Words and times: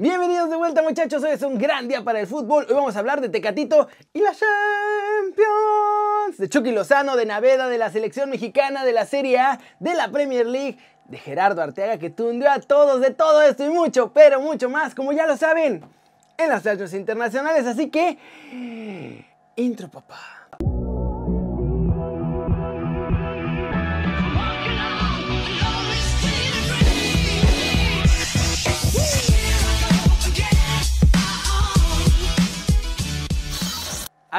Bienvenidos 0.00 0.48
de 0.48 0.56
vuelta 0.56 0.80
muchachos, 0.80 1.22
hoy 1.24 1.32
es 1.32 1.42
un 1.42 1.58
gran 1.58 1.86
día 1.86 2.02
para 2.02 2.20
el 2.20 2.26
fútbol. 2.26 2.64
Hoy 2.66 2.74
vamos 2.74 2.96
a 2.96 3.00
hablar 3.00 3.20
de 3.20 3.28
Tecatito 3.28 3.86
y 4.14 4.20
la 4.20 4.30
Champions. 4.30 4.48
De 6.38 6.48
Chucky 6.48 6.72
Lozano, 6.72 7.16
de 7.16 7.26
Naveda, 7.26 7.68
de 7.68 7.76
la 7.76 7.90
selección 7.90 8.30
mexicana, 8.30 8.86
de 8.86 8.94
la 8.94 9.04
Serie 9.04 9.38
A, 9.38 9.60
de 9.78 9.92
la 9.92 10.10
Premier 10.10 10.46
League, 10.46 10.78
de 11.04 11.18
Gerardo 11.18 11.60
Arteaga 11.60 11.98
que 11.98 12.08
tundió 12.08 12.50
a 12.50 12.60
todos 12.60 13.02
de 13.02 13.10
todo 13.10 13.42
esto 13.42 13.62
y 13.62 13.68
mucho, 13.68 14.10
pero 14.14 14.40
mucho 14.40 14.70
más, 14.70 14.94
como 14.94 15.12
ya 15.12 15.26
lo 15.26 15.36
saben, 15.36 15.84
en 16.38 16.48
las 16.48 16.62
Champions 16.62 16.94
internacionales. 16.94 17.66
Así 17.66 17.90
que... 17.90 18.16
Intro 19.56 19.90
papá. 19.90 20.39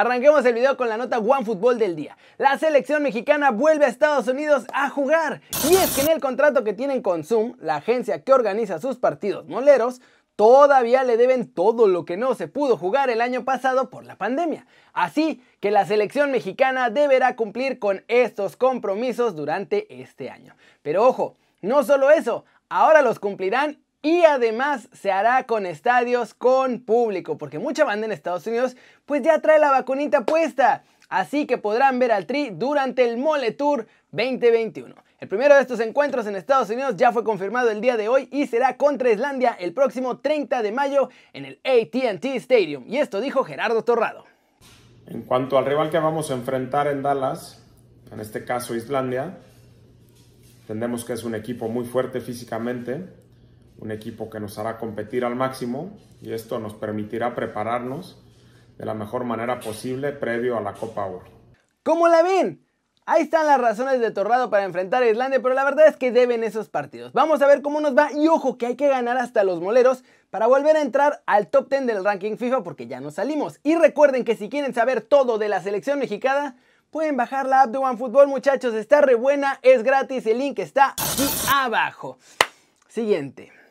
Arranquemos 0.02 0.44
el 0.46 0.54
video 0.54 0.76
con 0.76 0.88
la 0.88 0.96
nota 0.96 1.20
One 1.20 1.44
Fútbol 1.44 1.78
del 1.78 1.94
día. 1.94 2.16
La 2.36 2.58
selección 2.58 3.04
mexicana 3.04 3.52
vuelve 3.52 3.84
a 3.84 3.88
Estados 3.88 4.26
Unidos 4.26 4.64
a 4.72 4.90
jugar. 4.90 5.42
Y 5.70 5.76
es 5.76 5.94
que 5.94 6.00
en 6.00 6.10
el 6.10 6.18
contrato 6.18 6.64
que 6.64 6.72
tienen 6.72 7.02
con 7.02 7.22
Zoom, 7.22 7.54
la 7.60 7.76
agencia 7.76 8.24
que 8.24 8.32
organiza 8.32 8.80
sus 8.80 8.96
partidos 8.96 9.46
moleros, 9.46 10.00
todavía 10.34 11.04
le 11.04 11.16
deben 11.16 11.48
todo 11.48 11.86
lo 11.86 12.04
que 12.04 12.16
no 12.16 12.34
se 12.34 12.48
pudo 12.48 12.76
jugar 12.76 13.10
el 13.10 13.20
año 13.20 13.44
pasado 13.44 13.90
por 13.90 14.04
la 14.04 14.18
pandemia. 14.18 14.66
Así 14.92 15.40
que 15.60 15.70
la 15.70 15.86
selección 15.86 16.32
mexicana 16.32 16.90
deberá 16.90 17.36
cumplir 17.36 17.78
con 17.78 18.04
estos 18.08 18.56
compromisos 18.56 19.36
durante 19.36 20.02
este 20.02 20.30
año. 20.30 20.56
Pero 20.82 21.06
ojo, 21.06 21.36
no 21.60 21.84
solo 21.84 22.10
eso, 22.10 22.44
ahora 22.68 23.02
los 23.02 23.20
cumplirán 23.20 23.78
y 24.02 24.24
además 24.24 24.88
se 24.92 25.12
hará 25.12 25.44
con 25.44 25.64
estadios 25.64 26.34
con 26.34 26.80
público, 26.80 27.38
porque 27.38 27.60
mucha 27.60 27.84
banda 27.84 28.06
en 28.06 28.12
Estados 28.12 28.46
Unidos 28.46 28.76
pues 29.06 29.22
ya 29.22 29.40
trae 29.40 29.60
la 29.60 29.70
vacunita 29.70 30.26
puesta. 30.26 30.84
Así 31.08 31.46
que 31.46 31.58
podrán 31.58 31.98
ver 31.98 32.10
al 32.10 32.26
Tri 32.26 32.50
durante 32.50 33.08
el 33.08 33.18
Mole 33.18 33.52
Tour 33.52 33.86
2021. 34.10 34.94
El 35.20 35.28
primero 35.28 35.54
de 35.54 35.60
estos 35.60 35.78
encuentros 35.78 36.26
en 36.26 36.34
Estados 36.34 36.70
Unidos 36.70 36.96
ya 36.96 37.12
fue 37.12 37.22
confirmado 37.22 37.70
el 37.70 37.80
día 37.80 37.96
de 37.96 38.08
hoy 38.08 38.28
y 38.32 38.46
será 38.46 38.76
contra 38.76 39.12
Islandia 39.12 39.56
el 39.60 39.72
próximo 39.72 40.18
30 40.18 40.62
de 40.62 40.72
mayo 40.72 41.10
en 41.32 41.44
el 41.44 41.60
ATT 41.64 42.24
Stadium. 42.36 42.84
Y 42.88 42.96
esto 42.96 43.20
dijo 43.20 43.44
Gerardo 43.44 43.84
Torrado. 43.84 44.24
En 45.06 45.22
cuanto 45.22 45.58
al 45.58 45.66
rival 45.66 45.90
que 45.90 45.98
vamos 45.98 46.30
a 46.30 46.34
enfrentar 46.34 46.88
en 46.88 47.02
Dallas, 47.02 47.62
en 48.10 48.20
este 48.20 48.44
caso 48.44 48.74
Islandia, 48.74 49.38
entendemos 50.62 51.04
que 51.04 51.12
es 51.12 51.24
un 51.24 51.34
equipo 51.34 51.68
muy 51.68 51.84
fuerte 51.84 52.20
físicamente, 52.20 53.06
un 53.82 53.90
equipo 53.90 54.30
que 54.30 54.38
nos 54.38 54.58
hará 54.58 54.78
competir 54.78 55.24
al 55.24 55.34
máximo 55.34 55.98
y 56.20 56.32
esto 56.32 56.60
nos 56.60 56.72
permitirá 56.72 57.34
prepararnos 57.34 58.16
de 58.78 58.86
la 58.86 58.94
mejor 58.94 59.24
manera 59.24 59.58
posible 59.58 60.12
previo 60.12 60.56
a 60.56 60.60
la 60.60 60.72
Copa 60.72 61.04
Oro. 61.04 61.24
¿Cómo 61.82 62.06
la 62.06 62.22
ven? 62.22 62.64
Ahí 63.06 63.22
están 63.22 63.44
las 63.44 63.60
razones 63.60 63.98
de 63.98 64.12
Torrado 64.12 64.50
para 64.50 64.62
enfrentar 64.62 65.02
a 65.02 65.08
Islandia, 65.08 65.42
pero 65.42 65.56
la 65.56 65.64
verdad 65.64 65.88
es 65.88 65.96
que 65.96 66.12
deben 66.12 66.44
esos 66.44 66.68
partidos. 66.68 67.12
Vamos 67.12 67.42
a 67.42 67.48
ver 67.48 67.60
cómo 67.60 67.80
nos 67.80 67.98
va 67.98 68.12
y 68.12 68.28
ojo 68.28 68.56
que 68.56 68.66
hay 68.66 68.76
que 68.76 68.86
ganar 68.86 69.16
hasta 69.16 69.42
los 69.42 69.60
moleros 69.60 70.04
para 70.30 70.46
volver 70.46 70.76
a 70.76 70.82
entrar 70.82 71.20
al 71.26 71.48
top 71.48 71.68
10 71.68 71.86
del 71.86 72.04
ranking 72.04 72.36
FIFA 72.36 72.62
porque 72.62 72.86
ya 72.86 73.00
nos 73.00 73.14
salimos. 73.14 73.58
Y 73.64 73.74
recuerden 73.74 74.24
que 74.24 74.36
si 74.36 74.48
quieren 74.48 74.74
saber 74.74 75.00
todo 75.00 75.38
de 75.38 75.48
la 75.48 75.60
selección 75.60 75.98
mexicana, 75.98 76.54
pueden 76.92 77.16
bajar 77.16 77.48
la 77.48 77.62
app 77.62 77.70
de 77.70 77.78
OneFootball 77.78 78.28
muchachos, 78.28 78.74
está 78.74 79.00
re 79.00 79.16
buena, 79.16 79.58
es 79.62 79.82
gratis, 79.82 80.24
el 80.26 80.38
link 80.38 80.60
está 80.60 80.90
aquí 80.92 81.28
abajo. 81.52 82.18
Siguiente 82.88 83.61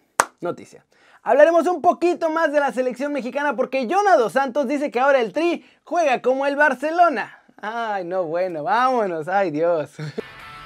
noticia. 0.41 0.85
Hablaremos 1.23 1.67
un 1.67 1.81
poquito 1.81 2.29
más 2.29 2.51
de 2.51 2.59
la 2.59 2.71
selección 2.71 3.13
mexicana 3.13 3.55
porque 3.55 3.87
Jonado 3.87 4.29
Santos 4.29 4.67
dice 4.67 4.89
que 4.89 4.99
ahora 4.99 5.21
el 5.21 5.33
Tri 5.33 5.65
juega 5.83 6.21
como 6.21 6.45
el 6.45 6.55
Barcelona. 6.55 7.37
Ay, 7.61 8.05
no, 8.05 8.23
bueno, 8.23 8.63
vámonos, 8.63 9.27
ay 9.27 9.51
Dios. 9.51 9.91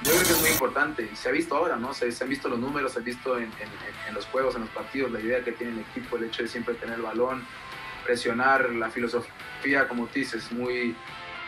Yo 0.02 0.12
creo 0.12 0.22
que 0.22 0.32
es 0.32 0.40
muy 0.40 0.50
importante 0.50 1.08
y 1.12 1.16
se 1.16 1.28
ha 1.28 1.32
visto 1.32 1.56
ahora, 1.56 1.76
¿no? 1.76 1.92
Se, 1.92 2.10
han 2.20 2.28
visto 2.28 2.48
los 2.48 2.58
números, 2.58 2.92
se 2.92 3.00
ha 3.00 3.02
visto 3.02 3.36
en, 3.38 3.50
en, 4.08 4.14
los 4.14 4.24
juegos, 4.26 4.54
en 4.54 4.62
los 4.62 4.70
partidos, 4.70 5.10
la 5.10 5.20
idea 5.20 5.42
que 5.42 5.52
tiene 5.52 5.74
el 5.74 5.80
equipo, 5.80 6.16
el 6.16 6.24
hecho 6.24 6.42
de 6.42 6.48
siempre 6.48 6.74
tener 6.74 6.96
el 6.96 7.02
balón, 7.02 7.46
presionar, 8.04 8.70
la 8.70 8.88
filosofía, 8.88 9.88
como 9.88 10.06
tú 10.06 10.12
dices, 10.14 10.52
muy, 10.52 10.96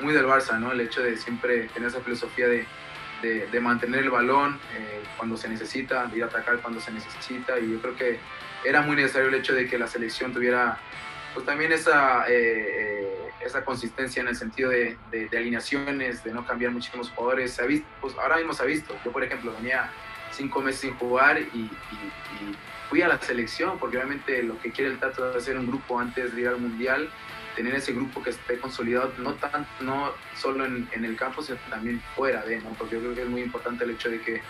muy 0.00 0.12
del 0.12 0.26
Barça, 0.26 0.58
¿no? 0.58 0.72
El 0.72 0.80
hecho 0.80 1.02
de 1.02 1.16
siempre 1.16 1.68
tener 1.68 1.88
esa 1.88 2.00
filosofía 2.00 2.48
de, 2.48 2.66
de, 3.22 3.60
mantener 3.60 4.04
el 4.04 4.10
balón 4.10 4.58
eh, 4.76 5.02
cuando 5.16 5.36
se 5.36 5.48
necesita, 5.48 6.06
de 6.06 6.18
ir 6.18 6.22
a 6.22 6.26
atacar 6.26 6.60
cuando 6.60 6.80
se 6.80 6.92
necesita 6.92 7.58
y 7.58 7.72
yo 7.72 7.80
creo 7.80 7.96
que 7.96 8.18
era 8.64 8.82
muy 8.82 8.96
necesario 8.96 9.28
el 9.28 9.34
hecho 9.34 9.54
de 9.54 9.66
que 9.66 9.78
la 9.78 9.86
selección 9.86 10.32
tuviera 10.32 10.78
pues 11.34 11.46
también 11.46 11.72
esa, 11.72 12.26
eh, 12.28 12.32
eh, 12.32 13.30
esa 13.40 13.64
consistencia 13.64 14.20
en 14.20 14.28
el 14.28 14.36
sentido 14.36 14.70
de, 14.70 14.96
alineaciones, 15.32 16.24
de 16.24 16.32
no 16.32 16.44
cambiar 16.44 16.72
muchísimos 16.72 17.10
jugadores. 17.10 17.52
Se 17.52 17.62
ha 17.62 17.66
visto, 17.66 17.86
pues 18.00 18.14
ahora 18.18 18.36
mismo 18.38 18.52
se 18.52 18.62
ha 18.62 18.66
visto. 18.66 18.96
Yo, 19.04 19.12
por 19.12 19.22
ejemplo, 19.22 19.52
venía 19.52 19.90
cinco 20.32 20.60
meses 20.60 20.80
sin 20.80 20.94
jugar 20.94 21.38
y, 21.40 21.70
fui 22.88 23.02
a 23.02 23.08
la 23.08 23.20
selección, 23.20 23.78
porque 23.78 23.98
obviamente 23.98 24.42
lo 24.42 24.58
que 24.58 24.72
quiere 24.72 24.90
el 24.90 24.98
Tato 24.98 25.28
es 25.30 25.36
hacer 25.36 25.58
un 25.58 25.66
grupo 25.66 26.00
antes 26.00 26.34
de 26.34 26.40
ir 26.40 26.48
al 26.48 26.58
Mundial, 26.58 27.10
tener 27.58 27.74
ese 27.74 27.92
grupo 27.92 28.22
que 28.22 28.30
esté 28.30 28.56
consolidado, 28.60 29.12
no, 29.18 29.34
tan, 29.34 29.66
no 29.80 30.12
solo 30.36 30.64
en, 30.64 30.88
en 30.92 31.04
el 31.04 31.16
campo, 31.16 31.42
sino 31.42 31.58
también 31.68 32.00
fuera 32.14 32.44
de, 32.44 32.60
¿no? 32.60 32.70
porque 32.78 32.94
yo 32.94 33.00
creo 33.00 33.14
que 33.16 33.22
es 33.22 33.28
muy 33.28 33.42
importante 33.42 33.82
el 33.82 33.90
hecho 33.90 34.08
de 34.10 34.20
que 34.20 34.40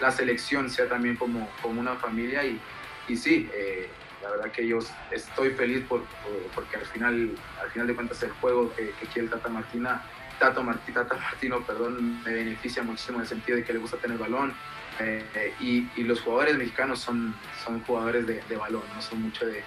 la 0.00 0.10
selección 0.10 0.70
sea 0.70 0.88
también 0.88 1.16
como, 1.16 1.46
como 1.60 1.78
una 1.78 1.96
familia 1.96 2.42
y, 2.42 2.58
y 3.06 3.18
sí, 3.18 3.50
eh, 3.52 3.90
la 4.22 4.30
verdad 4.30 4.50
que 4.50 4.66
yo 4.66 4.78
estoy 5.10 5.50
feliz 5.50 5.84
por, 5.86 6.04
por, 6.04 6.32
porque 6.54 6.76
al 6.76 6.86
final, 6.86 7.34
al 7.62 7.70
final 7.70 7.86
de 7.86 7.94
cuentas 7.94 8.22
el 8.22 8.30
juego 8.30 8.74
que, 8.74 8.92
quiere 9.12 9.28
Tata 9.28 9.50
Martina, 9.50 10.02
Tato 10.38 10.62
Martí, 10.62 10.90
Tata 10.90 11.16
Martino, 11.16 11.60
perdón, 11.66 12.22
me 12.24 12.32
beneficia 12.32 12.82
muchísimo 12.82 13.18
en 13.18 13.24
el 13.24 13.28
sentido 13.28 13.58
de 13.58 13.64
que 13.64 13.74
le 13.74 13.78
gusta 13.78 13.98
tener 13.98 14.16
balón 14.16 14.54
eh, 15.00 15.54
y, 15.60 15.86
y, 15.96 16.04
los 16.04 16.22
jugadores 16.22 16.56
mexicanos 16.56 17.00
son, 17.00 17.34
son 17.62 17.82
jugadores 17.82 18.26
de, 18.26 18.56
balón, 18.56 18.84
no 18.94 19.02
son 19.02 19.20
mucho 19.20 19.44
de, 19.44 19.62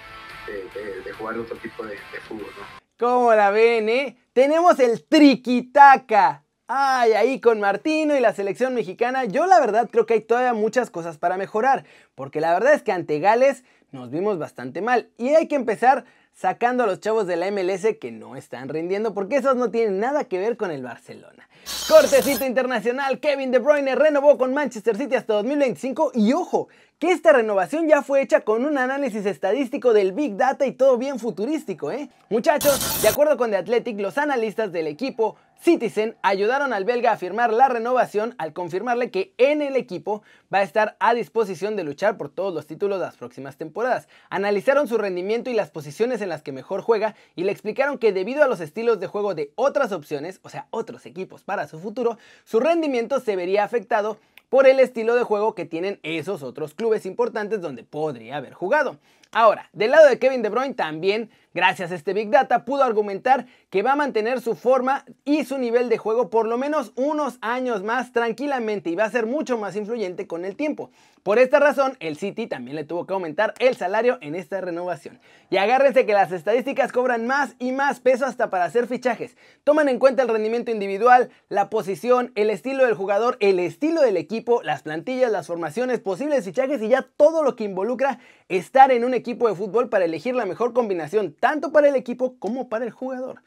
de, 1.04 1.12
jugar 1.12 1.38
otro 1.38 1.56
tipo 1.56 1.84
de, 1.84 1.96
fútbol. 2.26 2.50
¿Cómo 2.98 3.32
la 3.32 3.52
ven, 3.52 3.88
eh? 3.88 4.16
Tenemos 4.32 4.80
el 4.80 5.04
triquitaca. 5.04 6.44
Ay, 6.66 7.12
ahí 7.12 7.40
con 7.40 7.60
Martino 7.60 8.16
y 8.16 8.20
la 8.20 8.34
selección 8.34 8.74
mexicana, 8.74 9.24
yo 9.24 9.46
la 9.46 9.60
verdad 9.60 9.88
creo 9.88 10.04
que 10.04 10.14
hay 10.14 10.20
todavía 10.20 10.52
muchas 10.52 10.90
cosas 10.90 11.16
para 11.16 11.36
mejorar, 11.36 11.84
porque 12.16 12.40
la 12.40 12.52
verdad 12.52 12.74
es 12.74 12.82
que 12.82 12.90
ante 12.90 13.20
Gales 13.20 13.62
nos 13.92 14.10
vimos 14.10 14.40
bastante 14.40 14.82
mal 14.82 15.10
y 15.16 15.28
hay 15.28 15.46
que 15.46 15.54
empezar 15.54 16.06
sacando 16.38 16.84
a 16.84 16.86
los 16.86 17.00
chavos 17.00 17.26
de 17.26 17.36
la 17.36 17.50
MLS 17.50 17.96
que 18.00 18.12
no 18.12 18.36
están 18.36 18.68
rindiendo 18.68 19.12
porque 19.12 19.36
esos 19.36 19.56
no 19.56 19.72
tienen 19.72 19.98
nada 19.98 20.24
que 20.24 20.38
ver 20.38 20.56
con 20.56 20.70
el 20.70 20.84
Barcelona. 20.84 21.48
Cortecito 21.88 22.46
internacional, 22.46 23.18
Kevin 23.18 23.50
De 23.50 23.58
Bruyne 23.58 23.96
renovó 23.96 24.38
con 24.38 24.54
Manchester 24.54 24.96
City 24.96 25.16
hasta 25.16 25.34
2025 25.34 26.12
y 26.14 26.32
ojo, 26.32 26.68
que 27.00 27.10
esta 27.10 27.32
renovación 27.32 27.88
ya 27.88 28.02
fue 28.02 28.22
hecha 28.22 28.42
con 28.42 28.64
un 28.64 28.78
análisis 28.78 29.26
estadístico 29.26 29.92
del 29.92 30.12
Big 30.12 30.36
Data 30.36 30.64
y 30.64 30.72
todo 30.72 30.96
bien 30.96 31.18
futurístico, 31.18 31.90
¿eh? 31.90 32.08
Muchachos, 32.28 33.02
de 33.02 33.08
acuerdo 33.08 33.36
con 33.36 33.50
The 33.50 33.56
Athletic, 33.56 33.98
los 33.98 34.16
analistas 34.16 34.70
del 34.70 34.86
equipo 34.86 35.36
Citizen 35.60 36.16
ayudaron 36.22 36.72
al 36.72 36.84
belga 36.84 37.10
a 37.10 37.16
firmar 37.16 37.52
la 37.52 37.68
renovación 37.68 38.36
al 38.38 38.52
confirmarle 38.52 39.10
que 39.10 39.34
en 39.38 39.60
el 39.60 39.74
equipo 39.74 40.22
va 40.52 40.58
a 40.58 40.62
estar 40.62 40.96
a 41.00 41.14
disposición 41.14 41.74
de 41.74 41.82
luchar 41.82 42.16
por 42.16 42.28
todos 42.28 42.54
los 42.54 42.66
títulos 42.66 43.00
de 43.00 43.06
las 43.06 43.16
próximas 43.16 43.56
temporadas. 43.56 44.06
Analizaron 44.30 44.86
su 44.86 44.98
rendimiento 44.98 45.50
y 45.50 45.54
las 45.54 45.70
posiciones 45.70 46.20
en 46.20 46.28
las 46.28 46.42
que 46.42 46.52
mejor 46.52 46.80
juega 46.80 47.16
y 47.34 47.42
le 47.42 47.50
explicaron 47.50 47.98
que 47.98 48.12
debido 48.12 48.44
a 48.44 48.48
los 48.48 48.60
estilos 48.60 49.00
de 49.00 49.08
juego 49.08 49.34
de 49.34 49.50
otras 49.56 49.90
opciones, 49.90 50.38
o 50.42 50.48
sea, 50.48 50.68
otros 50.70 51.06
equipos 51.06 51.42
para 51.42 51.66
su 51.66 51.80
futuro, 51.80 52.18
su 52.44 52.60
rendimiento 52.60 53.18
se 53.18 53.34
vería 53.34 53.64
afectado 53.64 54.18
por 54.48 54.66
el 54.66 54.78
estilo 54.78 55.16
de 55.16 55.24
juego 55.24 55.54
que 55.54 55.66
tienen 55.66 55.98
esos 56.02 56.42
otros 56.42 56.74
clubes 56.74 57.04
importantes 57.04 57.60
donde 57.60 57.82
podría 57.82 58.36
haber 58.36 58.54
jugado. 58.54 58.98
Ahora, 59.32 59.68
del 59.74 59.90
lado 59.90 60.08
de 60.08 60.18
Kevin 60.18 60.40
De 60.40 60.48
Bruyne 60.48 60.72
también, 60.72 61.30
gracias 61.52 61.90
a 61.90 61.94
este 61.94 62.14
Big 62.14 62.30
Data, 62.30 62.64
pudo 62.64 62.82
argumentar 62.82 63.46
que 63.68 63.82
va 63.82 63.92
a 63.92 63.96
mantener 63.96 64.40
su 64.40 64.54
forma 64.54 65.04
y 65.26 65.44
su 65.44 65.58
nivel 65.58 65.90
de 65.90 65.98
juego 65.98 66.30
por 66.30 66.48
lo 66.48 66.56
menos 66.56 66.92
unos 66.94 67.36
años 67.42 67.82
más 67.82 68.12
tranquilamente 68.12 68.88
y 68.88 68.96
va 68.96 69.04
a 69.04 69.10
ser 69.10 69.26
mucho 69.26 69.58
más 69.58 69.76
influyente 69.76 70.26
con 70.26 70.46
el 70.46 70.56
tiempo. 70.56 70.90
Por 71.28 71.38
esta 71.38 71.60
razón, 71.60 71.94
el 72.00 72.16
City 72.16 72.46
también 72.46 72.74
le 72.74 72.84
tuvo 72.84 73.04
que 73.04 73.12
aumentar 73.12 73.52
el 73.58 73.76
salario 73.76 74.16
en 74.22 74.34
esta 74.34 74.62
renovación. 74.62 75.20
Y 75.50 75.58
agárrense 75.58 76.06
que 76.06 76.14
las 76.14 76.32
estadísticas 76.32 76.90
cobran 76.90 77.26
más 77.26 77.54
y 77.58 77.72
más 77.72 78.00
peso 78.00 78.24
hasta 78.24 78.48
para 78.48 78.64
hacer 78.64 78.86
fichajes. 78.86 79.36
Toman 79.62 79.90
en 79.90 79.98
cuenta 79.98 80.22
el 80.22 80.30
rendimiento 80.30 80.70
individual, 80.70 81.28
la 81.50 81.68
posición, 81.68 82.32
el 82.34 82.48
estilo 82.48 82.86
del 82.86 82.94
jugador, 82.94 83.36
el 83.40 83.58
estilo 83.58 84.00
del 84.00 84.16
equipo, 84.16 84.62
las 84.62 84.80
plantillas, 84.80 85.30
las 85.30 85.46
formaciones, 85.46 86.00
posibles 86.00 86.46
fichajes 86.46 86.80
y 86.80 86.88
ya 86.88 87.02
todo 87.02 87.42
lo 87.42 87.56
que 87.56 87.64
involucra 87.64 88.20
estar 88.48 88.90
en 88.90 89.04
un 89.04 89.12
equipo 89.12 89.50
de 89.50 89.54
fútbol 89.54 89.90
para 89.90 90.06
elegir 90.06 90.34
la 90.34 90.46
mejor 90.46 90.72
combinación 90.72 91.34
tanto 91.38 91.72
para 91.72 91.90
el 91.90 91.94
equipo 91.94 92.36
como 92.38 92.70
para 92.70 92.86
el 92.86 92.90
jugador. 92.90 93.42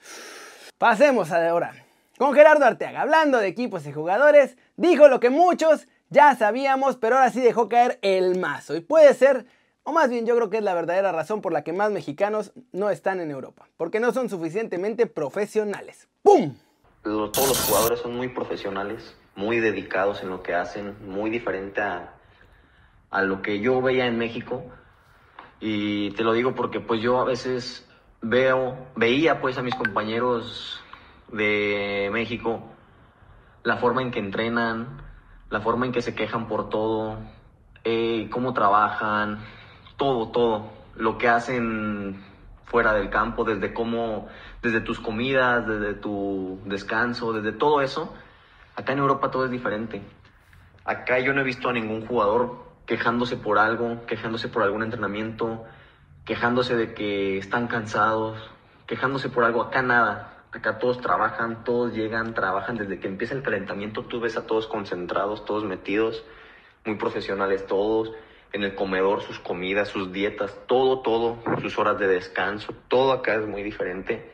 Pasemos 0.78 1.32
ahora 1.32 1.74
con 2.20 2.36
Gerardo 2.36 2.64
Arteaga, 2.64 3.02
hablando 3.02 3.40
de 3.40 3.48
equipos 3.48 3.88
y 3.88 3.92
jugadores, 3.92 4.56
dijo 4.78 5.08
lo 5.08 5.20
que 5.20 5.32
muchos 5.32 5.88
ya 6.12 6.36
sabíamos, 6.36 6.98
pero 6.98 7.16
ahora 7.16 7.32
sí 7.32 7.42
dejó 7.42 7.68
caer 7.68 7.98
el 8.04 8.38
mazo 8.38 8.76
y 8.76 8.82
puede 8.82 9.14
ser 9.16 9.48
O 9.84 9.92
más 9.92 10.10
bien 10.10 10.28
yo 10.28 10.36
creo 10.36 10.50
que 10.50 10.58
es 10.58 10.64
la 10.64 10.76
verdadera 10.76 11.12
razón 11.12 11.42
por 11.42 11.52
la 11.54 11.64
que 11.64 11.74
más 11.74 11.92
mexicanos 11.92 12.52
no 12.72 12.92
están 12.92 13.20
en 13.20 13.32
Europa, 13.32 13.68
porque 13.78 14.00
no 14.00 14.12
son 14.14 14.30
suficientemente 14.30 15.08
profesionales. 15.08 16.08
¡Pum! 16.22 16.56
Todos 17.02 17.48
los 17.48 17.60
jugadores 17.66 18.00
son 18.00 18.16
muy 18.16 18.28
profesionales, 18.28 19.16
muy 19.36 19.60
dedicados 19.60 20.22
en 20.22 20.30
lo 20.30 20.44
que 20.44 20.54
hacen, 20.54 20.96
muy 21.10 21.32
diferente 21.32 21.82
a, 21.82 22.14
a 23.10 23.24
lo 23.24 23.42
que 23.42 23.60
yo 23.60 23.82
veía 23.82 24.06
en 24.06 24.20
México. 24.20 24.64
Y 25.60 26.12
te 26.12 26.24
lo 26.24 26.34
digo 26.34 26.54
porque 26.54 26.80
pues 26.80 27.02
yo 27.02 27.20
a 27.20 27.24
veces 27.24 27.88
veo, 28.22 28.78
veía 28.96 29.42
pues 29.42 29.58
a 29.58 29.64
mis 29.64 29.74
compañeros 29.74 30.80
de 31.32 32.10
México 32.14 32.62
la 33.64 33.78
forma 33.78 34.04
en 34.04 34.12
que 34.12 34.20
entrenan, 34.20 35.02
la 35.52 35.60
forma 35.60 35.86
en 35.86 35.92
que 35.92 36.02
se 36.02 36.16
quejan 36.16 36.48
por 36.48 36.70
todo, 36.70 37.18
eh, 37.84 38.28
cómo 38.32 38.54
trabajan, 38.54 39.40
todo, 39.98 40.30
todo, 40.30 40.72
lo 40.96 41.18
que 41.18 41.28
hacen 41.28 42.24
fuera 42.64 42.94
del 42.94 43.10
campo, 43.10 43.44
desde 43.44 43.74
cómo, 43.74 44.30
desde 44.64 44.80
tus 44.80 45.00
comidas, 45.00 45.68
desde 45.68 45.94
tu 45.94 46.60
descanso, 46.66 47.34
desde 47.34 47.52
todo 47.52 47.82
eso. 47.82 48.14
Acá 48.76 48.94
en 48.94 49.00
Europa 49.00 49.30
todo 49.30 49.46
es 49.46 49.52
diferente. 49.52 50.02
Acá 50.86 51.20
yo 51.20 51.34
no 51.34 51.42
he 51.42 51.44
visto 51.44 51.70
a 51.70 51.74
ningún 51.74 52.08
jugador 52.08 52.66
quejándose 52.86 53.36
por 53.36 53.60
algo, 53.60 54.06
quejándose 54.06 54.48
por 54.48 54.64
algún 54.64 54.84
entrenamiento, 54.84 55.66
quejándose 56.26 56.76
de 56.76 56.94
que 56.94 57.38
están 57.38 57.68
cansados, 57.68 58.38
quejándose 58.88 59.30
por 59.30 59.44
algo. 59.44 59.62
Acá 59.62 59.82
nada. 59.82 60.41
Acá 60.52 60.80
todos 60.80 61.00
trabajan, 61.00 61.64
todos 61.64 61.94
llegan, 61.94 62.34
trabajan 62.34 62.76
desde 62.76 63.00
que 63.00 63.08
empieza 63.08 63.34
el 63.34 63.42
calentamiento. 63.42 64.04
Tú 64.04 64.20
ves 64.20 64.36
a 64.36 64.46
todos 64.46 64.68
concentrados, 64.68 65.46
todos 65.46 65.64
metidos, 65.64 66.26
muy 66.86 66.96
profesionales 66.96 67.66
todos. 67.68 68.12
En 68.52 68.64
el 68.64 68.76
comedor, 68.76 69.22
sus 69.22 69.40
comidas, 69.40 69.88
sus 69.88 70.12
dietas, 70.12 70.60
todo, 70.68 71.00
todo, 71.02 71.42
sus 71.62 71.80
horas 71.80 71.98
de 72.00 72.08
descanso, 72.08 72.74
todo 72.90 73.14
acá 73.14 73.36
es 73.36 73.48
muy 73.48 73.64
diferente. 73.64 74.34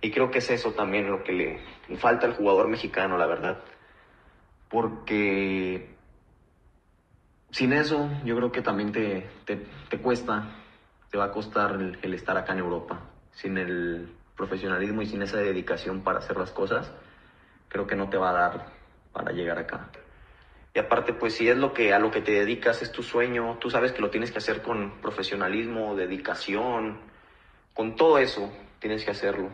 Y 0.00 0.10
creo 0.10 0.30
que 0.30 0.38
es 0.38 0.48
eso 0.48 0.72
también 0.72 1.10
lo 1.10 1.22
que 1.22 1.32
le 1.32 1.96
falta 1.98 2.26
al 2.26 2.34
jugador 2.34 2.68
mexicano, 2.68 3.18
la 3.18 3.26
verdad. 3.26 3.58
Porque 4.70 5.94
sin 7.50 7.74
eso, 7.74 8.08
yo 8.24 8.36
creo 8.36 8.52
que 8.52 8.62
también 8.62 8.92
te, 8.92 9.28
te, 9.44 9.98
cuesta, 9.98 10.48
te 11.10 11.18
va 11.18 11.24
a 11.24 11.30
costar 11.30 11.72
el, 11.72 11.98
el 12.00 12.14
estar 12.14 12.38
acá 12.38 12.54
en 12.54 12.60
Europa. 12.60 13.00
Sin 13.32 13.58
el 13.58 14.17
profesionalismo 14.38 15.02
y 15.02 15.06
sin 15.06 15.20
esa 15.20 15.36
dedicación 15.36 16.02
para 16.02 16.20
hacer 16.20 16.38
las 16.38 16.52
cosas, 16.52 16.90
creo 17.68 17.86
que 17.86 17.96
no 17.96 18.08
te 18.08 18.16
va 18.16 18.30
a 18.30 18.32
dar 18.32 18.66
para 19.12 19.32
llegar 19.32 19.58
acá. 19.58 19.90
Y 20.74 20.78
aparte, 20.78 21.12
pues 21.12 21.34
si 21.34 21.48
es 21.48 21.56
lo 21.56 21.74
que 21.74 21.92
a 21.92 21.98
lo 21.98 22.10
que 22.10 22.20
te 22.20 22.32
dedicas, 22.32 22.80
es 22.80 22.92
tu 22.92 23.02
sueño, 23.02 23.58
tú 23.60 23.68
sabes 23.68 23.92
que 23.92 24.00
lo 24.00 24.10
tienes 24.10 24.30
que 24.30 24.38
hacer 24.38 24.62
con 24.62 25.00
profesionalismo, 25.02 25.96
dedicación, 25.96 27.00
con 27.74 27.96
todo 27.96 28.18
eso 28.18 28.50
tienes 28.78 29.04
que 29.04 29.10
hacerlo. 29.10 29.50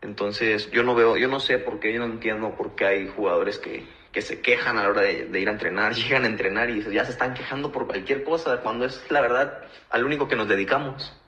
Entonces, 0.00 0.70
yo 0.70 0.82
no 0.82 0.94
veo, 0.94 1.18
yo 1.18 1.28
no 1.28 1.38
sé 1.38 1.58
por 1.58 1.78
qué, 1.78 1.92
yo 1.92 2.00
no 2.00 2.06
entiendo 2.06 2.54
por 2.56 2.74
qué 2.74 2.86
hay 2.86 3.08
jugadores 3.08 3.58
que, 3.58 3.86
que 4.10 4.22
se 4.22 4.40
quejan 4.40 4.78
a 4.78 4.84
la 4.84 4.88
hora 4.88 5.02
de, 5.02 5.26
de, 5.26 5.40
ir 5.40 5.48
a 5.48 5.52
entrenar, 5.52 5.94
llegan 5.94 6.24
a 6.24 6.28
entrenar 6.28 6.70
y 6.70 6.82
ya 6.90 7.04
se 7.04 7.12
están 7.12 7.34
quejando 7.34 7.70
por 7.70 7.86
cualquier 7.86 8.24
cosa, 8.24 8.62
cuando 8.62 8.86
es 8.86 9.04
la 9.10 9.20
verdad 9.20 9.64
al 9.90 10.04
único 10.04 10.28
que 10.28 10.36
nos 10.36 10.48
dedicamos. 10.48 11.19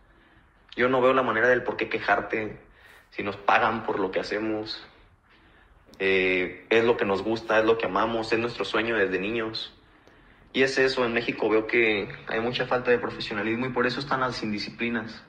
Yo 0.77 0.89
no 0.89 1.01
veo 1.01 1.13
la 1.13 1.23
manera 1.23 1.49
del 1.49 1.63
por 1.63 1.77
qué 1.77 1.89
quejarte 1.89 2.59
si 3.11 3.23
nos 3.23 3.37
pagan 3.37 3.85
por 3.85 3.99
lo 3.99 4.11
que 4.11 4.21
hacemos. 4.21 4.87
Eh, 5.99 6.67
es 6.71 6.85
lo 6.85 6.97
que 6.97 7.05
nos 7.05 7.23
gusta, 7.23 7.59
es 7.59 7.65
lo 7.65 7.79
que 7.79 7.87
amamos, 7.87 8.33
es 8.33 8.39
nuestro 8.39 8.65
sueño 8.65 8.97
desde 8.97 9.19
niños. 9.19 9.75
Y 10.53 10.63
es 10.63 10.79
eso, 10.79 11.05
en 11.05 11.13
México 11.13 11.49
veo 11.49 11.67
que 11.67 12.09
hay 12.29 12.41
mucha 12.41 12.67
falta 12.67 12.91
de 12.91 12.99
profesionalismo 12.99 13.67
y 13.67 13.71
por 13.71 13.87
eso 13.87 14.01
están 14.01 14.21
las 14.21 14.43
indisciplinas. 14.43 15.23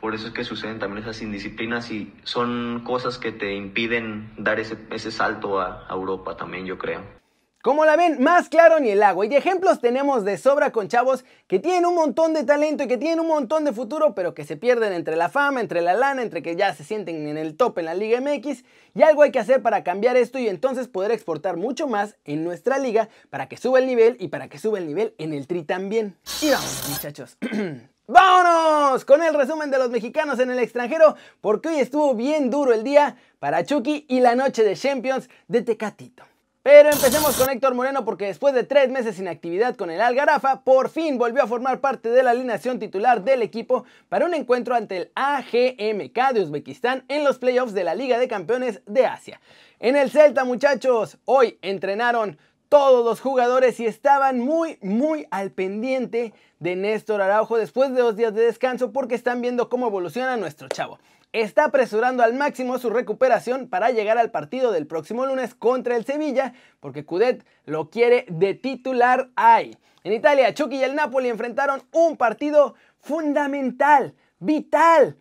Por 0.00 0.14
eso 0.14 0.28
es 0.28 0.34
que 0.34 0.44
suceden 0.44 0.78
también 0.78 1.02
esas 1.02 1.22
indisciplinas 1.22 1.90
y 1.90 2.14
son 2.24 2.84
cosas 2.84 3.18
que 3.18 3.32
te 3.32 3.54
impiden 3.54 4.32
dar 4.36 4.60
ese, 4.60 4.76
ese 4.90 5.10
salto 5.10 5.60
a 5.60 5.86
Europa 5.90 6.36
también, 6.36 6.66
yo 6.66 6.76
creo. 6.76 7.25
Como 7.66 7.84
la 7.84 7.96
ven, 7.96 8.22
más 8.22 8.48
claro 8.48 8.78
ni 8.78 8.90
el 8.90 9.02
agua. 9.02 9.26
Y 9.26 9.34
ejemplos 9.34 9.80
tenemos 9.80 10.24
de 10.24 10.38
sobra 10.38 10.70
con 10.70 10.86
chavos 10.86 11.24
que 11.48 11.58
tienen 11.58 11.84
un 11.84 11.96
montón 11.96 12.32
de 12.32 12.44
talento 12.44 12.84
y 12.84 12.86
que 12.86 12.96
tienen 12.96 13.18
un 13.18 13.26
montón 13.26 13.64
de 13.64 13.72
futuro, 13.72 14.14
pero 14.14 14.34
que 14.34 14.44
se 14.44 14.56
pierden 14.56 14.92
entre 14.92 15.16
la 15.16 15.28
fama, 15.30 15.60
entre 15.60 15.80
la 15.80 15.94
lana, 15.94 16.22
entre 16.22 16.42
que 16.42 16.54
ya 16.54 16.72
se 16.76 16.84
sienten 16.84 17.26
en 17.26 17.36
el 17.36 17.56
top 17.56 17.78
en 17.78 17.86
la 17.86 17.94
Liga 17.96 18.20
MX. 18.20 18.62
Y 18.94 19.02
algo 19.02 19.22
hay 19.22 19.32
que 19.32 19.40
hacer 19.40 19.62
para 19.62 19.82
cambiar 19.82 20.16
esto 20.16 20.38
y 20.38 20.46
entonces 20.46 20.86
poder 20.86 21.10
exportar 21.10 21.56
mucho 21.56 21.88
más 21.88 22.14
en 22.24 22.44
nuestra 22.44 22.78
liga 22.78 23.08
para 23.30 23.48
que 23.48 23.56
suba 23.56 23.80
el 23.80 23.88
nivel 23.88 24.16
y 24.20 24.28
para 24.28 24.46
que 24.46 24.60
suba 24.60 24.78
el 24.78 24.86
nivel 24.86 25.16
en 25.18 25.32
el 25.32 25.48
tri 25.48 25.64
también. 25.64 26.16
Y 26.42 26.50
vamos, 26.50 26.88
muchachos. 26.88 27.36
¡Vámonos! 28.06 29.04
Con 29.04 29.24
el 29.24 29.34
resumen 29.34 29.72
de 29.72 29.78
los 29.78 29.90
mexicanos 29.90 30.38
en 30.38 30.52
el 30.52 30.60
extranjero, 30.60 31.16
porque 31.40 31.70
hoy 31.70 31.80
estuvo 31.80 32.14
bien 32.14 32.48
duro 32.48 32.72
el 32.72 32.84
día 32.84 33.16
para 33.40 33.64
Chucky 33.64 34.06
y 34.08 34.20
la 34.20 34.36
noche 34.36 34.62
de 34.62 34.76
Champions 34.76 35.28
de 35.48 35.62
Tecatito. 35.62 36.22
Pero 36.66 36.90
empecemos 36.90 37.36
con 37.36 37.48
Héctor 37.48 37.76
Moreno 37.76 38.04
porque 38.04 38.24
después 38.24 38.52
de 38.52 38.64
tres 38.64 38.90
meses 38.90 39.14
sin 39.14 39.28
actividad 39.28 39.76
con 39.76 39.88
el 39.88 40.00
Algarafa, 40.00 40.62
por 40.64 40.88
fin 40.88 41.16
volvió 41.16 41.44
a 41.44 41.46
formar 41.46 41.80
parte 41.80 42.08
de 42.08 42.24
la 42.24 42.32
alineación 42.32 42.80
titular 42.80 43.22
del 43.22 43.42
equipo 43.42 43.84
para 44.08 44.26
un 44.26 44.34
encuentro 44.34 44.74
ante 44.74 44.96
el 44.96 45.12
AGMK 45.14 46.32
de 46.34 46.40
Uzbekistán 46.40 47.04
en 47.06 47.22
los 47.22 47.38
playoffs 47.38 47.72
de 47.72 47.84
la 47.84 47.94
Liga 47.94 48.18
de 48.18 48.26
Campeones 48.26 48.82
de 48.84 49.06
Asia. 49.06 49.40
En 49.78 49.94
el 49.94 50.10
Celta, 50.10 50.42
muchachos, 50.42 51.18
hoy 51.24 51.56
entrenaron 51.62 52.36
todos 52.68 53.04
los 53.04 53.20
jugadores 53.20 53.78
y 53.78 53.86
estaban 53.86 54.40
muy, 54.40 54.76
muy 54.82 55.28
al 55.30 55.52
pendiente 55.52 56.34
de 56.58 56.74
Néstor 56.74 57.22
Araujo 57.22 57.58
después 57.58 57.94
de 57.94 58.00
dos 58.00 58.16
días 58.16 58.34
de 58.34 58.42
descanso 58.42 58.90
porque 58.90 59.14
están 59.14 59.40
viendo 59.40 59.68
cómo 59.68 59.86
evoluciona 59.86 60.36
nuestro 60.36 60.66
chavo 60.66 60.98
está 61.40 61.64
apresurando 61.64 62.22
al 62.22 62.34
máximo 62.34 62.78
su 62.78 62.90
recuperación 62.90 63.68
para 63.68 63.90
llegar 63.90 64.18
al 64.18 64.30
partido 64.30 64.72
del 64.72 64.86
próximo 64.86 65.26
lunes 65.26 65.54
contra 65.54 65.96
el 65.96 66.04
Sevilla, 66.04 66.54
porque 66.80 67.04
Cudet 67.04 67.44
lo 67.64 67.90
quiere 67.90 68.24
de 68.28 68.54
titular 68.54 69.30
ahí. 69.36 69.76
En 70.02 70.12
Italia, 70.12 70.54
Chucky 70.54 70.76
y 70.76 70.84
el 70.84 70.94
Napoli 70.94 71.28
enfrentaron 71.28 71.82
un 71.92 72.16
partido 72.16 72.74
fundamental, 73.00 74.14
vital 74.38 75.18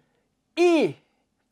y 0.56 0.96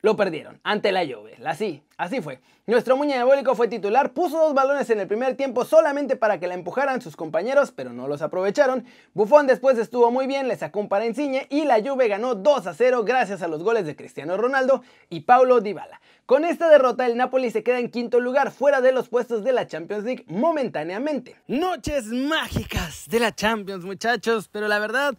lo 0.04 0.16
perdieron 0.16 0.60
ante 0.64 0.92
la 0.92 1.00
Juve. 1.00 1.38
Así, 1.46 1.82
así 1.96 2.20
fue. 2.20 2.38
Nuestro 2.66 2.94
muñe 2.94 3.14
diabólico 3.14 3.54
fue 3.54 3.68
titular, 3.68 4.12
puso 4.12 4.36
dos 4.36 4.52
balones 4.52 4.90
en 4.90 5.00
el 5.00 5.08
primer 5.08 5.34
tiempo 5.34 5.64
solamente 5.64 6.14
para 6.14 6.38
que 6.38 6.46
la 6.46 6.52
empujaran 6.52 7.00
sus 7.00 7.16
compañeros, 7.16 7.72
pero 7.72 7.90
no 7.94 8.06
los 8.06 8.20
aprovecharon. 8.20 8.84
Buffon 9.14 9.46
después 9.46 9.78
estuvo 9.78 10.10
muy 10.10 10.26
bien, 10.26 10.46
le 10.46 10.56
sacó 10.56 10.80
un 10.80 10.90
para 10.90 11.06
Insigne 11.06 11.46
y 11.48 11.64
la 11.64 11.80
Juve 11.82 12.08
ganó 12.08 12.34
2 12.34 12.66
a 12.66 12.74
0 12.74 13.04
gracias 13.04 13.40
a 13.40 13.48
los 13.48 13.62
goles 13.62 13.86
de 13.86 13.96
Cristiano 13.96 14.36
Ronaldo 14.36 14.82
y 15.08 15.20
Paulo 15.20 15.62
Dybala. 15.62 16.02
Con 16.26 16.44
esta 16.44 16.68
derrota 16.68 17.06
el 17.06 17.16
Napoli 17.16 17.50
se 17.50 17.62
queda 17.62 17.78
en 17.78 17.90
quinto 17.90 18.20
lugar 18.20 18.50
fuera 18.50 18.82
de 18.82 18.92
los 18.92 19.08
puestos 19.08 19.42
de 19.42 19.54
la 19.54 19.66
Champions 19.66 20.04
League 20.04 20.26
momentáneamente. 20.28 21.34
Noches 21.46 22.04
mágicas 22.08 23.06
de 23.08 23.20
la 23.20 23.34
Champions, 23.34 23.86
muchachos, 23.86 24.50
pero 24.52 24.68
la 24.68 24.78
verdad 24.78 25.16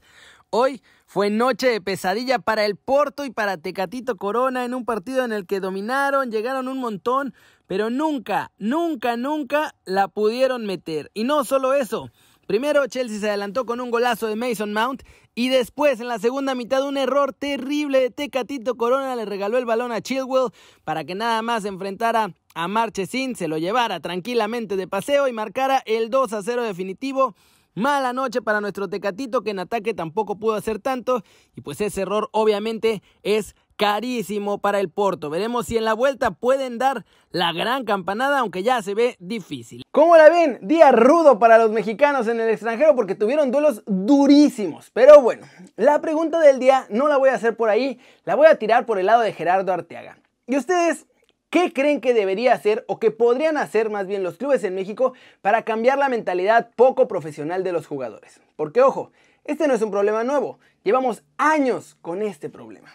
Hoy 0.58 0.82
fue 1.16 1.30
noche 1.30 1.68
de 1.68 1.80
pesadilla 1.80 2.40
para 2.40 2.66
el 2.66 2.76
Porto 2.76 3.24
y 3.24 3.30
para 3.30 3.56
Tecatito 3.56 4.18
Corona 4.18 4.66
en 4.66 4.74
un 4.74 4.84
partido 4.84 5.24
en 5.24 5.32
el 5.32 5.46
que 5.46 5.62
dominaron, 5.62 6.30
llegaron 6.30 6.68
un 6.68 6.78
montón, 6.78 7.34
pero 7.68 7.90
nunca, 7.90 8.52
nunca, 8.58 9.16
nunca 9.16 9.76
la 9.86 10.10
pudieron 10.10 10.66
meter. 10.66 11.12
Y 11.14 11.24
no 11.24 11.46
solo 11.46 11.74
eso. 11.74 12.10
Primero 12.48 12.86
Chelsea 12.88 13.22
se 13.22 13.30
adelantó 13.30 13.66
con 13.66 13.80
un 13.80 13.92
golazo 13.92 14.28
de 14.28 14.36
Mason 14.36 14.74
Mount 14.74 15.04
y 15.36 15.48
después 15.48 16.02
en 16.02 16.10
la 16.10 16.20
segunda 16.20 16.54
mitad 16.54 16.86
un 16.86 16.98
error 16.98 17.32
terrible 17.32 18.02
de 18.02 18.10
Tecatito 18.10 18.76
Corona 18.76 19.16
le 19.16 19.24
regaló 19.24 19.58
el 19.58 19.66
balón 19.66 19.94
a 19.94 20.02
Chilwell 20.02 20.52
para 20.84 21.06
que 21.06 21.16
nada 21.16 21.42
más 21.42 21.64
enfrentara 21.64 22.34
a 22.56 22.68
Marchesín, 22.68 23.38
se 23.38 23.48
lo 23.48 23.58
llevara 23.58 24.02
tranquilamente 24.02 24.76
de 24.76 24.90
paseo 24.90 25.30
y 25.30 25.32
marcara 25.32 25.82
el 25.86 26.10
2 26.10 26.34
a 26.34 26.44
0 26.44 26.64
definitivo 26.64 27.36
Mala 27.78 28.14
noche 28.14 28.42
para 28.42 28.62
nuestro 28.62 28.88
Tecatito 28.88 29.44
que 29.44 29.52
en 29.52 29.60
ataque 29.60 29.94
tampoco 29.94 30.40
pudo 30.40 30.54
hacer 30.54 30.80
tanto 30.80 31.24
y 31.56 31.62
pues 31.62 31.82
ese 31.82 32.04
error 32.04 32.30
obviamente 32.32 33.04
es 33.22 33.54
carísimo 33.76 34.60
para 34.60 34.80
el 34.80 34.90
Porto. 34.90 35.30
Veremos 35.30 35.66
si 35.66 35.76
en 35.76 35.84
la 35.84 35.94
vuelta 35.94 36.32
pueden 36.32 36.78
dar 36.78 37.06
la 37.32 37.52
gran 37.52 37.84
campanada, 37.84 38.40
aunque 38.40 38.64
ya 38.64 38.82
se 38.82 38.96
ve 38.96 39.18
difícil. 39.20 39.84
¿Cómo 39.92 40.16
la 40.16 40.30
ven? 40.30 40.60
Día 40.62 40.94
rudo 40.94 41.38
para 41.38 41.58
los 41.58 41.72
mexicanos 41.72 42.30
en 42.30 42.40
el 42.40 42.50
extranjero 42.50 42.96
porque 42.96 43.14
tuvieron 43.14 43.52
duelos 43.52 43.84
durísimos. 43.86 44.90
Pero 44.92 45.20
bueno, 45.22 45.46
la 45.76 46.00
pregunta 46.00 46.40
del 46.40 46.60
día 46.60 46.88
no 46.90 47.10
la 47.10 47.18
voy 47.18 47.28
a 47.28 47.36
hacer 47.36 47.58
por 47.58 47.68
ahí, 47.68 48.00
la 48.24 48.36
voy 48.36 48.48
a 48.48 48.56
tirar 48.56 48.86
por 48.86 49.00
el 49.00 49.08
lado 49.08 49.22
de 49.22 49.34
Gerardo 49.34 49.74
Arteaga. 49.74 50.18
¿Y 50.48 50.56
ustedes 50.56 51.08
¿Qué 51.56 51.72
creen 51.72 52.02
que 52.02 52.14
debería 52.14 52.52
hacer 52.52 52.84
o 52.90 53.00
que 53.00 53.12
podrían 53.12 53.56
hacer 53.56 53.90
más 53.90 54.08
bien 54.08 54.24
los 54.24 54.36
clubes 54.36 54.66
en 54.66 54.76
México 54.76 55.14
para 55.42 55.64
cambiar 55.64 55.98
la 55.98 56.10
mentalidad 56.10 56.72
poco 56.76 57.08
profesional 57.08 57.64
de 57.64 57.72
los 57.72 57.88
jugadores? 57.88 58.42
Porque 58.58 58.82
ojo, 58.82 59.14
este 59.46 59.66
no 59.66 59.74
es 59.74 59.82
un 59.82 59.90
problema 59.90 60.26
nuevo, 60.26 60.60
llevamos 60.84 61.24
años 61.38 61.96
con 62.02 62.22
este 62.24 62.50
problema. 62.50 62.90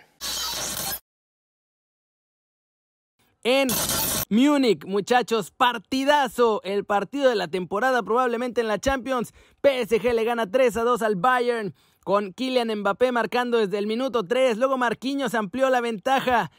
en 3.45 3.69
Múnich, 4.29 4.85
muchachos, 4.85 5.52
partidazo, 5.52 6.61
el 6.62 6.85
partido 6.85 7.31
de 7.31 7.37
la 7.37 7.49
temporada 7.49 8.02
probablemente 8.02 8.61
en 8.61 8.69
la 8.69 8.79
Champions. 8.79 9.33
PSG 9.62 10.12
le 10.12 10.25
gana 10.25 10.50
3 10.50 10.76
a 10.76 10.83
2 10.85 11.00
al 11.00 11.17
Bayern 11.17 11.75
con 12.05 12.35
Kylian 12.35 12.81
Mbappé 12.81 13.11
marcando 13.11 13.57
desde 13.57 13.79
el 13.79 13.87
minuto 13.87 14.26
3, 14.26 14.59
luego 14.59 14.76
Marquinhos 14.76 15.35
amplió 15.35 15.71
la 15.71 15.81
ventaja. 15.81 16.50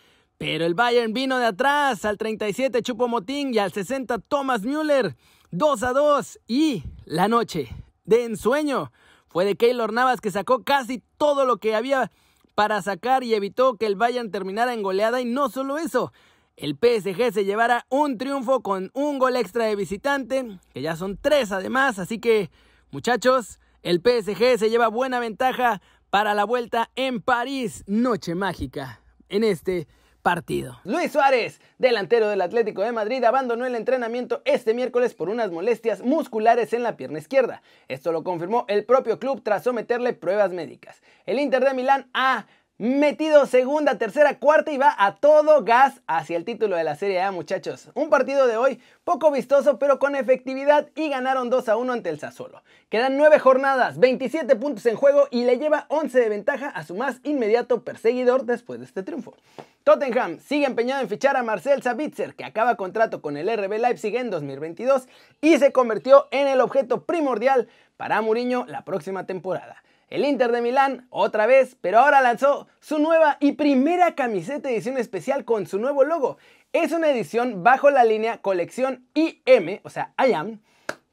Pero 0.41 0.65
el 0.65 0.73
Bayern 0.73 1.13
vino 1.13 1.37
de 1.37 1.45
atrás, 1.45 2.03
al 2.03 2.17
37 2.17 2.81
Chupo 2.81 3.07
Motín 3.07 3.53
y 3.53 3.59
al 3.59 3.71
60 3.71 4.17
Thomas 4.17 4.63
Müller. 4.63 5.15
2 5.51 5.83
a 5.83 5.93
2 5.93 6.39
y 6.47 6.83
la 7.05 7.27
noche 7.27 7.69
de 8.05 8.25
ensueño 8.25 8.91
fue 9.27 9.45
de 9.45 9.55
Keylor 9.55 9.93
Navas 9.93 10.19
que 10.19 10.31
sacó 10.31 10.63
casi 10.63 11.03
todo 11.19 11.45
lo 11.45 11.57
que 11.57 11.75
había 11.75 12.09
para 12.55 12.81
sacar 12.81 13.23
y 13.23 13.35
evitó 13.35 13.75
que 13.75 13.85
el 13.85 13.95
Bayern 13.95 14.31
terminara 14.31 14.73
en 14.73 14.81
goleada. 14.81 15.21
Y 15.21 15.25
no 15.25 15.47
solo 15.49 15.77
eso, 15.77 16.11
el 16.57 16.71
PSG 16.71 17.31
se 17.31 17.45
llevara 17.45 17.85
un 17.89 18.17
triunfo 18.17 18.61
con 18.61 18.89
un 18.95 19.19
gol 19.19 19.35
extra 19.35 19.65
de 19.65 19.75
visitante, 19.75 20.57
que 20.73 20.81
ya 20.81 20.95
son 20.95 21.19
tres 21.21 21.51
además, 21.51 21.99
así 21.99 22.17
que 22.17 22.49
muchachos, 22.89 23.59
el 23.83 24.01
PSG 24.01 24.57
se 24.57 24.71
lleva 24.71 24.87
buena 24.87 25.19
ventaja 25.19 25.83
para 26.09 26.33
la 26.33 26.45
vuelta 26.45 26.89
en 26.95 27.21
París, 27.21 27.83
noche 27.85 28.33
mágica 28.33 29.01
en 29.29 29.43
este 29.43 29.87
partido. 30.21 30.79
Luis 30.83 31.11
Suárez, 31.11 31.59
delantero 31.77 32.29
del 32.29 32.41
Atlético 32.41 32.81
de 32.81 32.91
Madrid, 32.91 33.23
abandonó 33.23 33.65
el 33.65 33.75
entrenamiento 33.75 34.41
este 34.45 34.73
miércoles 34.73 35.13
por 35.13 35.29
unas 35.29 35.51
molestias 35.51 36.01
musculares 36.01 36.73
en 36.73 36.83
la 36.83 36.97
pierna 36.97 37.19
izquierda. 37.19 37.61
Esto 37.87 38.11
lo 38.11 38.23
confirmó 38.23 38.65
el 38.67 38.85
propio 38.85 39.19
club 39.19 39.41
tras 39.43 39.63
someterle 39.63 40.13
pruebas 40.13 40.51
médicas. 40.51 41.01
El 41.25 41.39
Inter 41.39 41.63
de 41.63 41.73
Milán 41.73 42.09
ha 42.13 42.45
metido 42.81 43.45
segunda, 43.45 43.99
tercera, 43.99 44.39
cuarta 44.39 44.71
y 44.71 44.77
va 44.79 44.95
a 44.97 45.17
todo 45.17 45.63
gas 45.63 46.01
hacia 46.07 46.35
el 46.35 46.45
título 46.45 46.75
de 46.75 46.83
la 46.83 46.95
Serie 46.95 47.21
A, 47.21 47.31
muchachos. 47.31 47.91
Un 47.93 48.09
partido 48.09 48.47
de 48.47 48.57
hoy 48.57 48.79
poco 49.03 49.29
vistoso, 49.29 49.77
pero 49.77 49.99
con 49.99 50.15
efectividad 50.15 50.89
y 50.95 51.09
ganaron 51.09 51.51
2 51.51 51.69
a 51.69 51.77
1 51.77 51.93
ante 51.93 52.09
el 52.09 52.19
Sassuolo. 52.19 52.63
Quedan 52.89 53.17
9 53.17 53.37
jornadas, 53.37 53.99
27 53.99 54.55
puntos 54.55 54.83
en 54.87 54.95
juego 54.95 55.27
y 55.29 55.43
le 55.43 55.59
lleva 55.59 55.85
11 55.89 56.19
de 56.19 56.29
ventaja 56.29 56.69
a 56.69 56.83
su 56.83 56.95
más 56.95 57.19
inmediato 57.23 57.83
perseguidor 57.83 58.45
después 58.45 58.79
de 58.79 58.87
este 58.87 59.03
triunfo. 59.03 59.35
Tottenham 59.83 60.39
sigue 60.39 60.67
empeñado 60.67 61.01
en 61.01 61.09
fichar 61.09 61.35
a 61.35 61.43
Marcel 61.43 61.81
Sabitzer, 61.81 62.35
que 62.35 62.45
acaba 62.45 62.75
contrato 62.75 63.21
con 63.21 63.35
el 63.35 63.51
RB 63.51 63.79
Leipzig 63.79 64.15
en 64.15 64.29
2022 64.29 65.07
y 65.41 65.57
se 65.57 65.71
convirtió 65.71 66.27
en 66.29 66.47
el 66.47 66.61
objeto 66.61 67.05
primordial 67.05 67.67
para 67.97 68.21
Mourinho 68.21 68.65
la 68.67 68.85
próxima 68.85 69.25
temporada. 69.25 69.83
El 70.07 70.25
Inter 70.25 70.51
de 70.51 70.61
Milán, 70.61 71.07
otra 71.09 71.47
vez, 71.47 71.77
pero 71.81 71.99
ahora 71.99 72.21
lanzó 72.21 72.67
su 72.79 72.99
nueva 72.99 73.37
y 73.39 73.53
primera 73.53 74.13
camiseta 74.13 74.69
edición 74.69 74.97
especial 74.97 75.45
con 75.45 75.65
su 75.65 75.79
nuevo 75.79 76.03
logo. 76.03 76.37
Es 76.73 76.91
una 76.91 77.09
edición 77.09 77.63
bajo 77.63 77.89
la 77.89 78.03
línea 78.03 78.37
colección 78.37 79.07
IM, 79.15 79.79
o 79.83 79.89
sea, 79.89 80.13
IAM, 80.17 80.59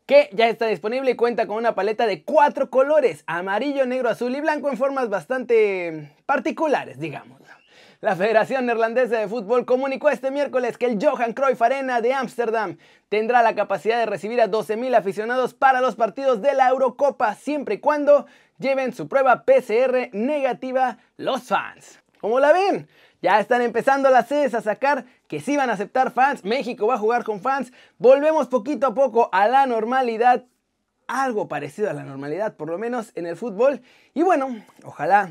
que 0.04 0.28
ya 0.32 0.48
está 0.48 0.66
disponible 0.66 1.12
y 1.12 1.16
cuenta 1.16 1.46
con 1.46 1.56
una 1.56 1.74
paleta 1.74 2.06
de 2.06 2.22
cuatro 2.22 2.70
colores, 2.70 3.24
amarillo, 3.26 3.86
negro, 3.86 4.10
azul 4.10 4.34
y 4.34 4.40
blanco 4.40 4.68
en 4.68 4.76
formas 4.76 5.08
bastante 5.08 6.12
particulares, 6.26 6.98
digamos. 6.98 7.37
La 8.00 8.14
Federación 8.14 8.64
Neerlandesa 8.64 9.18
de 9.18 9.26
Fútbol 9.26 9.66
comunicó 9.66 10.08
este 10.08 10.30
miércoles 10.30 10.78
que 10.78 10.86
el 10.86 11.04
Johan 11.04 11.32
Cruyff 11.32 11.60
Arena 11.60 12.00
de 12.00 12.14
Ámsterdam 12.14 12.78
tendrá 13.08 13.42
la 13.42 13.56
capacidad 13.56 13.98
de 13.98 14.06
recibir 14.06 14.40
a 14.40 14.48
12.000 14.48 14.94
aficionados 14.96 15.52
para 15.52 15.80
los 15.80 15.96
partidos 15.96 16.40
de 16.40 16.54
la 16.54 16.68
Eurocopa, 16.68 17.34
siempre 17.34 17.74
y 17.74 17.78
cuando 17.80 18.26
lleven 18.60 18.92
su 18.92 19.08
prueba 19.08 19.42
PCR 19.42 20.10
negativa 20.12 20.98
los 21.16 21.42
fans. 21.42 21.98
¿Cómo 22.20 22.38
la 22.38 22.52
ven? 22.52 22.88
Ya 23.20 23.40
están 23.40 23.62
empezando 23.62 24.10
las 24.10 24.28
sedes 24.28 24.54
a 24.54 24.60
sacar 24.60 25.04
que 25.26 25.40
sí 25.40 25.56
van 25.56 25.68
a 25.68 25.72
aceptar 25.72 26.12
fans. 26.12 26.44
México 26.44 26.86
va 26.86 26.94
a 26.94 26.98
jugar 26.98 27.24
con 27.24 27.40
fans. 27.40 27.72
Volvemos 27.98 28.46
poquito 28.46 28.86
a 28.86 28.94
poco 28.94 29.28
a 29.32 29.48
la 29.48 29.66
normalidad. 29.66 30.44
Algo 31.08 31.48
parecido 31.48 31.90
a 31.90 31.94
la 31.94 32.04
normalidad, 32.04 32.54
por 32.54 32.68
lo 32.68 32.78
menos 32.78 33.10
en 33.16 33.26
el 33.26 33.34
fútbol. 33.34 33.82
Y 34.14 34.22
bueno, 34.22 34.64
ojalá 34.84 35.30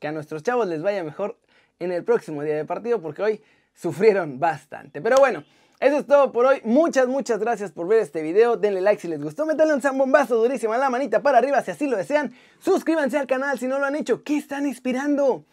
que 0.00 0.08
a 0.08 0.12
nuestros 0.12 0.42
chavos 0.42 0.66
les 0.66 0.82
vaya 0.82 1.04
mejor 1.04 1.36
en 1.80 1.90
el 1.90 2.04
próximo 2.04 2.42
día 2.42 2.54
de 2.54 2.64
partido 2.64 3.00
porque 3.00 3.22
hoy 3.22 3.42
sufrieron 3.74 4.38
bastante. 4.38 5.00
Pero 5.00 5.16
bueno, 5.18 5.44
eso 5.80 5.96
es 5.96 6.06
todo 6.06 6.30
por 6.30 6.46
hoy. 6.46 6.60
Muchas, 6.64 7.08
muchas 7.08 7.40
gracias 7.40 7.72
por 7.72 7.88
ver 7.88 8.00
este 8.00 8.22
video. 8.22 8.56
Denle 8.56 8.82
like 8.82 9.00
si 9.00 9.08
les 9.08 9.20
gustó. 9.20 9.46
Métanle 9.46 9.74
un 9.74 9.80
zambombazo 9.80 10.36
durísimo 10.36 10.74
a 10.74 10.78
la 10.78 10.90
manita 10.90 11.22
para 11.22 11.38
arriba 11.38 11.62
si 11.62 11.70
así 11.70 11.86
lo 11.86 11.96
desean. 11.96 12.32
Suscríbanse 12.60 13.18
al 13.18 13.26
canal 13.26 13.58
si 13.58 13.66
no 13.66 13.78
lo 13.78 13.86
han 13.86 13.96
hecho. 13.96 14.22
¿Qué 14.22 14.36
están 14.36 14.66
inspirando? 14.66 15.44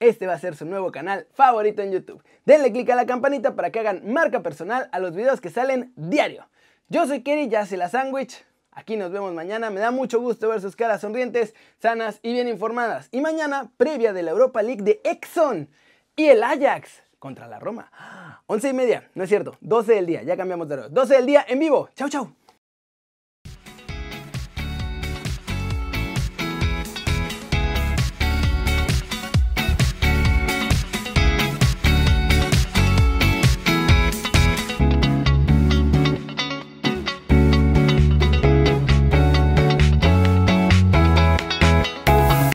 Este 0.00 0.26
va 0.26 0.32
a 0.32 0.38
ser 0.38 0.56
su 0.56 0.64
nuevo 0.64 0.90
canal 0.90 1.26
favorito 1.34 1.82
en 1.82 1.92
YouTube. 1.92 2.22
Denle 2.44 2.72
click 2.72 2.90
a 2.90 2.96
la 2.96 3.06
campanita 3.06 3.54
para 3.54 3.70
que 3.70 3.78
hagan 3.80 4.02
marca 4.12 4.42
personal 4.42 4.88
a 4.92 4.98
los 4.98 5.14
videos 5.14 5.40
que 5.40 5.50
salen 5.50 5.92
diario. 5.94 6.48
Yo 6.88 7.06
soy 7.06 7.22
Kerry, 7.22 7.48
ya 7.48 7.64
se 7.64 7.76
la 7.76 7.88
sándwich. 7.88 8.44
Aquí 8.72 8.96
nos 8.96 9.10
vemos 9.10 9.32
mañana. 9.32 9.70
Me 9.70 9.80
da 9.80 9.90
mucho 9.90 10.20
gusto 10.20 10.48
ver 10.48 10.60
sus 10.60 10.76
caras 10.76 11.00
sonrientes, 11.00 11.54
sanas 11.78 12.20
y 12.22 12.32
bien 12.32 12.48
informadas. 12.48 13.08
Y 13.10 13.20
mañana, 13.20 13.70
previa 13.76 14.12
de 14.12 14.22
la 14.22 14.30
Europa 14.30 14.62
League 14.62 14.82
de 14.82 15.00
Exxon 15.04 15.68
y 16.16 16.26
el 16.26 16.42
Ajax 16.42 17.02
contra 17.18 17.48
la 17.48 17.58
Roma. 17.58 17.90
11 18.46 18.68
y 18.68 18.72
media, 18.72 19.10
no 19.14 19.24
es 19.24 19.28
cierto, 19.28 19.56
12 19.60 19.94
del 19.94 20.06
día, 20.06 20.22
ya 20.22 20.36
cambiamos 20.36 20.68
de 20.68 20.74
hora. 20.74 20.88
12 20.88 21.14
del 21.14 21.26
día 21.26 21.44
en 21.48 21.58
vivo. 21.58 21.88
Chau, 21.94 22.08
chau. 22.08 22.32